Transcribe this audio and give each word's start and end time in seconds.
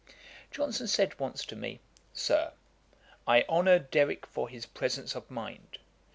Johnson 0.49 0.87
said 0.87 1.19
once 1.19 1.45
to 1.45 1.55
me, 1.55 1.79
'Sir, 2.11 2.53
I 3.27 3.43
honour 3.47 3.77
Derrick 3.77 4.25
for 4.25 4.49
his 4.49 4.65
presence 4.65 5.13
of 5.13 5.29
mind. 5.29 5.77